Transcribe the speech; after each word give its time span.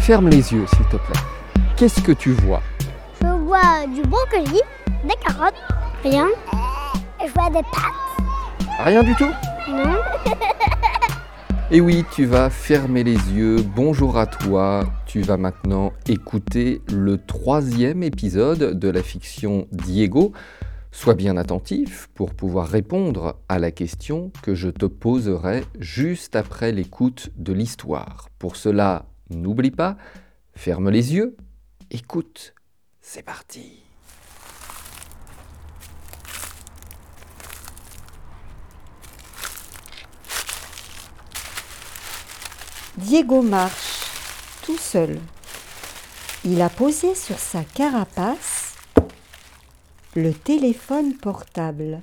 Ferme 0.00 0.30
les 0.30 0.54
yeux, 0.54 0.66
s'il 0.66 0.86
te 0.86 0.96
plaît. 0.96 1.20
Qu'est-ce 1.76 2.00
que 2.00 2.12
tu 2.12 2.32
vois? 2.32 2.62
Je 3.20 3.26
vois 3.26 3.86
du 3.86 4.00
brocoli, 4.00 4.62
des 5.04 5.14
carottes, 5.26 5.52
rien. 6.02 6.26
Et 7.22 7.28
je 7.28 7.32
vois 7.34 7.50
des 7.50 7.62
pâtes. 7.64 8.78
Rien 8.78 9.02
du 9.02 9.14
tout? 9.14 9.30
Non. 9.68 9.98
Et 11.70 11.82
oui, 11.82 12.06
tu 12.14 12.24
vas 12.24 12.48
fermer 12.48 13.04
les 13.04 13.18
yeux. 13.30 13.62
Bonjour 13.76 14.16
à 14.16 14.26
toi. 14.26 14.84
Tu 15.04 15.20
vas 15.20 15.36
maintenant 15.36 15.92
écouter 16.08 16.80
le 16.90 17.18
troisième 17.18 18.02
épisode 18.02 18.78
de 18.78 18.88
la 18.88 19.02
fiction 19.02 19.68
Diego. 19.70 20.32
Sois 20.94 21.14
bien 21.14 21.38
attentif 21.38 22.08
pour 22.14 22.34
pouvoir 22.34 22.68
répondre 22.68 23.40
à 23.48 23.58
la 23.58 23.72
question 23.72 24.30
que 24.42 24.54
je 24.54 24.68
te 24.68 24.84
poserai 24.84 25.64
juste 25.80 26.36
après 26.36 26.70
l'écoute 26.70 27.30
de 27.36 27.52
l'histoire. 27.52 28.28
Pour 28.38 28.56
cela, 28.56 29.06
n'oublie 29.30 29.70
pas, 29.70 29.96
ferme 30.54 30.90
les 30.90 31.14
yeux, 31.14 31.36
écoute. 31.90 32.54
C'est 33.00 33.24
parti. 33.24 33.82
Diego 42.98 43.40
marche 43.40 44.04
tout 44.64 44.76
seul. 44.76 45.18
Il 46.44 46.60
a 46.60 46.68
posé 46.68 47.14
sur 47.14 47.38
sa 47.38 47.64
carapace 47.64 48.71
le 50.14 50.34
téléphone 50.34 51.16
portable. 51.16 52.02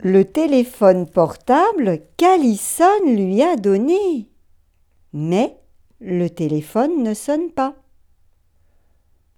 Le 0.00 0.24
téléphone 0.24 1.08
portable 1.08 2.00
qu'Alison 2.16 3.04
lui 3.04 3.40
a 3.42 3.56
donné. 3.56 4.28
Mais 5.12 5.56
le 6.00 6.28
téléphone 6.28 7.04
ne 7.04 7.14
sonne 7.14 7.52
pas. 7.52 7.74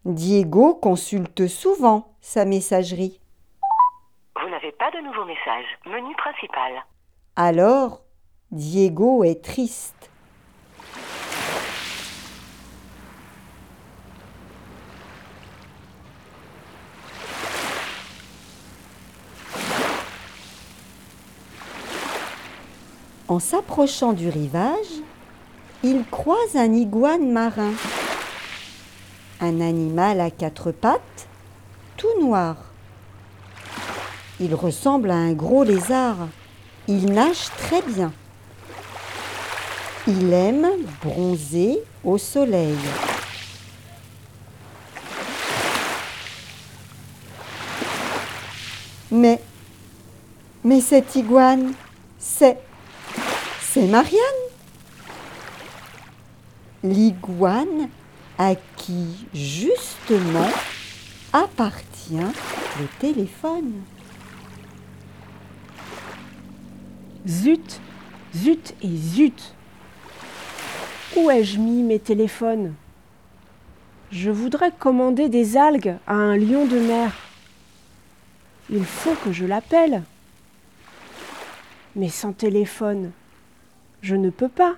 Diego 0.07 0.75
consulte 0.75 1.49
souvent 1.49 2.17
sa 2.23 2.47
messagerie. 2.47 3.21
Vous 4.41 4.49
n'avez 4.49 4.73
pas 4.73 4.91
de 4.91 5.05
nouveau 5.05 5.27
message. 5.27 5.67
Menu 5.85 6.15
principal. 6.17 6.83
Alors, 7.37 8.01
Diego 8.51 9.23
est 9.23 9.45
triste. 9.45 10.11
En 23.29 23.41
s'approchant 23.41 24.15
du 24.15 24.31
rivage, 24.31 25.03
il 25.85 26.03
croise 26.11 26.57
un 26.57 26.73
iguane 26.73 27.31
marin, 27.31 27.73
un 29.43 29.61
animal 29.61 30.23
à 30.23 30.31
quatre 30.31 30.73
pattes, 30.73 31.29
tout 31.99 32.23
noir. 32.23 32.57
Il 34.41 34.55
ressemble 34.55 35.11
à 35.11 35.17
un 35.17 35.33
gros 35.35 35.63
lézard. 35.63 36.29
Il 36.87 37.13
nage 37.13 37.51
très 37.59 37.83
bien. 37.83 38.13
Il 40.07 40.33
aime 40.33 40.67
bronzer 41.05 41.81
au 42.05 42.17
soleil. 42.17 42.79
Mais, 49.11 49.39
mais 50.65 50.81
cette 50.81 51.15
iguane, 51.15 51.75
c'est, 52.19 52.59
c'est 53.79 53.87
Marianne. 53.87 54.19
L'iguane 56.83 57.89
à 58.37 58.57
qui 58.77 59.29
justement 59.33 60.51
appartient 61.33 62.17
le 62.81 62.87
téléphone. 62.99 63.73
Zut, 67.29 67.81
zut 68.35 68.75
et 68.83 68.97
zut. 68.97 69.55
Où 71.15 71.31
ai-je 71.31 71.59
mis 71.59 71.85
mes 71.85 72.01
téléphones? 72.01 72.75
Je 74.11 74.33
voudrais 74.33 74.73
commander 74.73 75.29
des 75.29 75.57
algues 75.57 75.95
à 76.09 76.15
un 76.15 76.37
lion 76.37 76.67
de 76.67 76.81
mer. 76.81 77.13
Il 78.71 78.85
faut 78.85 79.15
que 79.25 79.31
je 79.31 79.45
l'appelle. 79.45 80.03
Mais 81.95 82.09
sans 82.09 82.33
téléphone, 82.33 83.13
je 84.03 84.15
ne 84.17 84.31
peux 84.31 84.49
pas. 84.49 84.77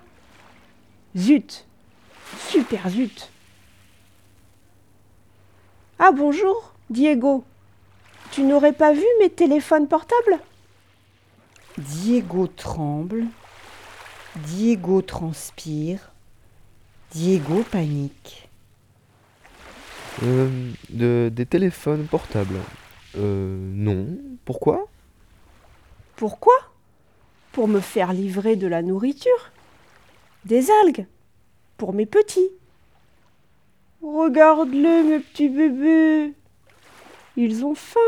Zut, 1.17 1.67
super 2.39 2.89
zut. 2.89 3.31
Ah 5.99 6.13
bonjour, 6.13 6.73
Diego. 6.89 7.45
Tu 8.31 8.43
n'aurais 8.43 8.73
pas 8.73 8.93
vu 8.93 9.05
mes 9.21 9.31
téléphones 9.31 9.89
portables? 9.89 10.39
Diego 11.79 12.47
tremble, 12.47 13.25
Diego 14.37 15.03
transpire, 15.03 16.13
Diego 17.13 17.65
panique. 17.71 18.49
Euh, 20.23 20.71
de, 20.91 21.31
des 21.33 21.47
téléphones 21.47 22.07
portables 22.07 22.61
Euh, 23.17 23.57
non. 23.75 24.07
Pourquoi? 24.45 24.87
Pourquoi? 26.17 26.55
Pour 27.53 27.69
me 27.69 27.81
faire 27.81 28.13
livrer 28.13 28.57
de 28.57 28.67
la 28.67 28.83
nourriture. 28.83 29.51
Des 30.45 30.71
algues. 30.83 31.07
Pour 31.77 31.93
mes 31.93 32.07
petits. 32.07 32.51
Regarde-les, 34.03 35.03
mes 35.03 35.19
petits 35.19 35.49
bébés. 35.49 36.33
Ils 37.37 37.65
ont 37.65 37.75
faim. 37.75 38.01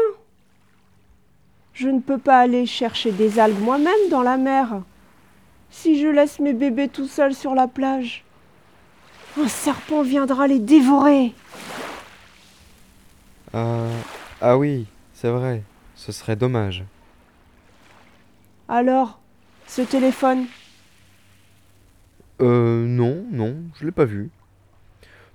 Je 1.75 1.88
ne 1.88 2.00
peux 2.00 2.19
pas 2.19 2.38
aller 2.38 2.66
chercher 2.66 3.12
des 3.12 3.38
algues 3.38 3.60
moi-même 3.60 4.08
dans 4.10 4.22
la 4.22 4.36
mer. 4.36 4.82
Si 5.70 6.00
je 6.00 6.06
laisse 6.06 6.38
mes 6.38 6.53
bébés 6.53 6.88
tout 6.88 7.06
seuls 7.06 7.34
sur 7.34 7.54
la 7.54 7.66
plage, 7.66 8.24
un 9.41 9.48
serpent 9.48 10.03
viendra 10.03 10.47
les 10.47 10.59
dévorer. 10.59 11.32
Ah, 13.54 13.86
ah 14.41 14.59
oui, 14.59 14.86
c'est 15.14 15.30
vrai. 15.30 15.62
Ce 15.94 16.12
serait 16.12 16.36
dommage. 16.36 16.84
Alors, 18.69 19.19
ce 19.72 19.81
téléphone, 19.81 20.49
Euh, 22.43 22.87
non, 22.87 23.25
non, 23.31 23.56
je 23.78 23.87
l'ai 23.87 23.93
pas 23.93 24.05
vu. 24.05 24.31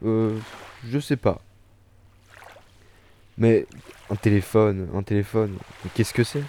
Euh, 0.06 0.38
je 0.86 1.00
sais 1.00 1.16
pas. 1.18 1.42
Mais 3.38 3.66
un 4.12 4.16
téléphone, 4.16 4.90
un 4.94 5.02
téléphone, 5.04 5.58
mais 5.84 5.90
qu'est-ce 5.94 6.14
que 6.14 6.24
c'est? 6.24 6.44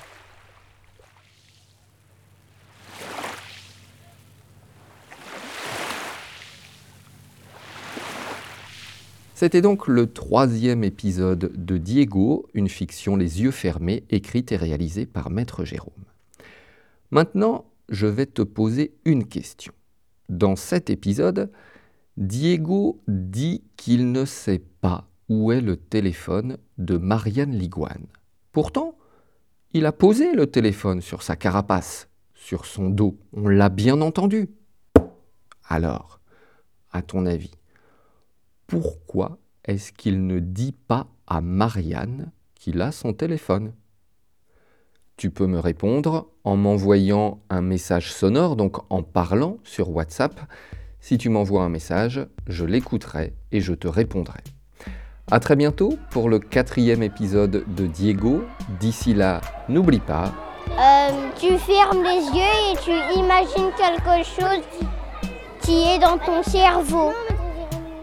C'était 9.35 9.63
donc 9.63 9.87
le 9.87 10.13
troisième 10.13 10.85
épisode 10.85 11.53
de 11.55 11.79
Diego, 11.79 12.49
une 12.53 12.69
fiction 12.69 13.17
les 13.17 13.41
yeux 13.41 13.53
fermés, 13.53 14.05
écrite 14.11 14.53
et 14.53 14.57
réalisée 14.57 15.07
par 15.07 15.31
Maître 15.31 15.65
Jérôme. 15.65 15.93
Maintenant, 17.11 17.65
je 17.89 18.07
vais 18.07 18.27
te 18.27 18.43
poser 18.43 18.95
une 19.05 19.27
question. 19.27 19.73
Dans 20.29 20.57
cet 20.57 20.91
épisode, 20.91 21.51
Diego 22.17 23.01
dit 23.09 23.65
qu'il 23.77 24.13
ne 24.13 24.25
sait 24.25 24.63
pas 24.81 25.09
où 25.29 25.53
est 25.53 25.61
le 25.61 25.77
téléphone 25.77 26.59
de 26.79 26.97
Marianne 26.97 27.53
Liguane. 27.53 28.07
Pourtant, 28.53 28.97
il 29.73 29.87
a 29.87 29.93
posé 29.93 30.33
le 30.33 30.47
téléphone 30.47 31.01
sur 31.01 31.23
sa 31.23 31.37
carapace, 31.37 32.09
sur 32.35 32.65
son 32.65 32.89
dos. 32.89 33.19
On 33.33 33.49
l'a 33.49 33.69
bien 33.69 34.01
entendu. 34.01 34.49
Alors, 35.69 36.21
à 36.91 37.03
ton 37.03 37.27
avis, 37.27 37.53
pourquoi 38.67 39.39
est-ce 39.65 39.93
qu'il 39.93 40.27
ne 40.27 40.41
dit 40.41 40.73
pas 40.73 41.07
à 41.27 41.41
Marianne 41.41 42.33
qu'il 42.55 42.81
a 42.81 42.91
son 42.91 43.13
téléphone? 43.13 43.73
Tu 45.19 45.31
peux 45.31 45.47
me 45.47 45.59
répondre 45.59 46.29
en 46.45 46.57
m'envoyant 46.57 47.41
un 47.51 47.61
message 47.61 48.13
sonore, 48.13 48.55
donc 48.55 48.77
en 48.89 49.03
parlant 49.03 49.57
sur 49.65 49.91
WhatsApp. 49.91 50.41
Si 51.01 51.19
tu 51.19 51.29
m'envoies 51.29 51.63
un 51.65 51.69
message, 51.69 52.25
je 52.47 52.65
l'écouterai 52.65 53.35
et 53.51 53.61
je 53.61 53.75
te 53.75 53.89
répondrai. 53.89 54.39
À 55.31 55.41
très 55.41 55.57
bientôt 55.57 55.99
pour 56.11 56.29
le 56.29 56.39
quatrième 56.39 57.03
épisode 57.03 57.65
de 57.67 57.87
Diego. 57.87 58.45
D'ici 58.81 59.13
là, 59.13 59.41
n'oublie 59.69 60.01
pas, 60.01 60.33
Euh, 60.79 61.11
tu 61.37 61.57
fermes 61.59 62.03
les 62.05 62.25
yeux 62.39 62.73
et 62.73 62.77
tu 62.85 63.19
imagines 63.19 63.71
quelque 63.77 64.23
chose 64.25 64.63
qui 65.63 65.83
est 65.83 65.99
dans 65.99 66.19
ton 66.19 66.43
cerveau. 66.43 67.13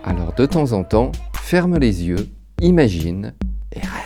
alors 0.03 0.33
de 0.33 0.45
temps 0.45 0.71
en 0.73 0.83
temps, 0.83 1.11
ferme 1.33 1.77
les 1.77 2.03
yeux, 2.03 2.27
imagine 2.61 3.33
et 3.71 3.79
rêve. 3.79 4.04